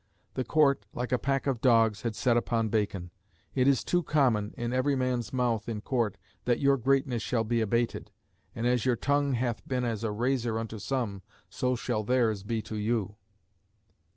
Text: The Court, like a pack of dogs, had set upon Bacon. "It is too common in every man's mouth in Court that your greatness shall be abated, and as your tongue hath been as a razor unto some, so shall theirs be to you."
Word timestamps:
The 0.33 0.43
Court, 0.43 0.87
like 0.95 1.11
a 1.11 1.19
pack 1.19 1.45
of 1.45 1.61
dogs, 1.61 2.01
had 2.01 2.15
set 2.15 2.35
upon 2.35 2.69
Bacon. 2.69 3.11
"It 3.53 3.67
is 3.67 3.83
too 3.83 4.01
common 4.01 4.51
in 4.57 4.73
every 4.73 4.95
man's 4.95 5.31
mouth 5.31 5.69
in 5.69 5.81
Court 5.81 6.17
that 6.45 6.59
your 6.59 6.75
greatness 6.75 7.21
shall 7.21 7.43
be 7.43 7.61
abated, 7.61 8.09
and 8.55 8.65
as 8.65 8.83
your 8.83 8.95
tongue 8.95 9.33
hath 9.33 9.61
been 9.67 9.85
as 9.85 10.03
a 10.03 10.09
razor 10.11 10.57
unto 10.57 10.79
some, 10.79 11.21
so 11.51 11.75
shall 11.75 12.03
theirs 12.03 12.41
be 12.41 12.63
to 12.63 12.77
you." 12.77 13.15